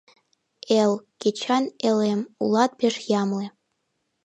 Эл, 0.81 0.91
кечан 1.21 1.65
элем, 1.89 2.21
улат 2.43 2.71
пеш 2.79 2.95
ямле… 3.21 3.45